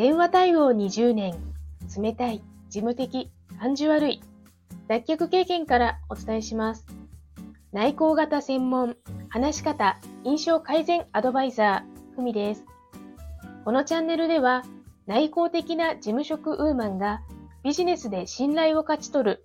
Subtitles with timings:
[0.00, 1.34] 電話対応20年、
[1.94, 4.22] 冷たい、事務的、感じ悪い、
[4.88, 6.86] 脱却経験からお伝えします。
[7.70, 8.96] 内向型専門、
[9.28, 12.64] 話し方、印象改善アドバイザー、ふみです。
[13.66, 14.62] このチャンネルでは、
[15.06, 17.20] 内向的な事務職ウーマンが
[17.62, 19.44] ビジネスで信頼を勝ち取る、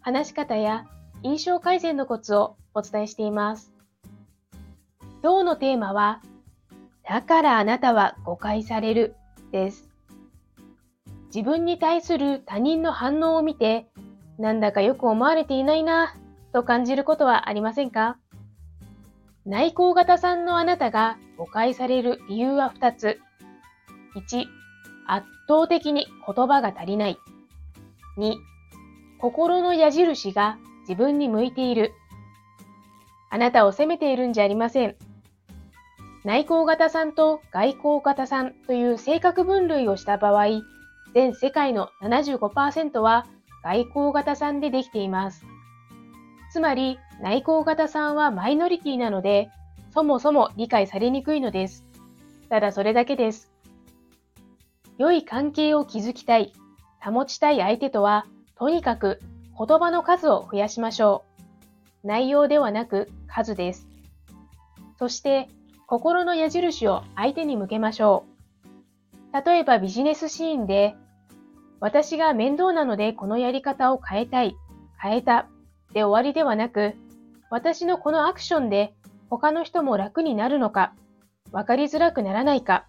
[0.00, 0.86] 話し方や
[1.24, 3.72] 印象改善のコツをお伝えしています。
[5.24, 6.22] 今日のテーマは、
[7.02, 9.16] だからあなたは誤解される
[9.50, 9.87] です。
[11.34, 13.86] 自分に対する他人の反応を見て、
[14.38, 16.14] なんだかよく思われていないな
[16.52, 18.16] と感じることはありませんか？
[19.44, 23.20] 内向型さんのあなたが誤解される理由は2つ。
[24.14, 24.46] 1、
[25.06, 27.18] 圧倒的に言葉が足りない。
[28.18, 28.34] 2、
[29.20, 31.92] 心の矢印が自分に向いている。
[33.30, 34.96] あなたを責めているんじゃありません。
[36.24, 40.46] 内向型さんと外向型さんという性格分類をした場合、
[41.14, 43.26] 全世界の75%は
[43.62, 45.44] 外向型さんでできています。
[46.50, 49.50] つまり内向型さんはマイノリティなので、
[49.92, 51.84] そもそも理解されにくいのです。
[52.48, 53.52] ただそれだけです。
[54.96, 56.52] 良い関係を築きたい、
[57.00, 59.20] 保ちたい相手とは、とにかく
[59.56, 61.24] 言葉の数を増やしましょ
[62.04, 62.06] う。
[62.06, 63.88] 内容ではなく数です。
[64.98, 65.48] そして
[65.86, 68.37] 心の矢印を相手に向けましょう。
[69.44, 70.96] 例えばビジネスシーンで、
[71.80, 74.56] 私が面倒なのでこのやり方を変えたい、
[75.00, 75.48] 変えた
[75.92, 76.94] で終わりではなく、
[77.50, 78.94] 私のこのアクションで
[79.30, 80.94] 他の人も楽になるのか、
[81.52, 82.86] わかりづらくならないか、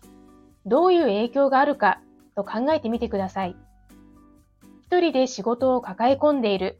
[0.66, 2.02] どういう影響があるか
[2.36, 3.56] と考えてみてください。
[4.82, 6.80] 一人で仕事を抱え込んでいる、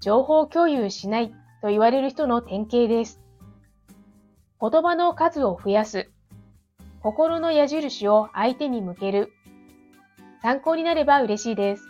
[0.00, 1.30] 情報共有しない
[1.62, 3.20] と言われる人の典型です。
[4.60, 6.10] 言葉の数を増やす。
[7.04, 9.30] 心の矢印を相手に向ける。
[10.40, 11.84] 参考になれば嬉しいです。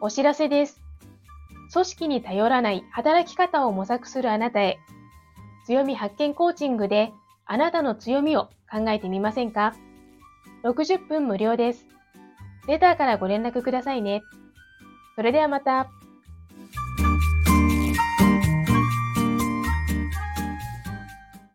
[0.00, 0.80] お知らせです。
[1.70, 4.78] 組織に頼らない働き方を模索するあなたへ、
[5.66, 7.12] 強み発見コーチングで
[7.44, 9.74] あなたの強みを考えてみませんか
[10.64, 11.86] ?60 分無料です。
[12.66, 14.22] レターからご連絡くださいね。
[15.14, 15.90] それではまた。